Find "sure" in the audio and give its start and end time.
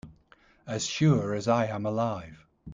0.87-1.35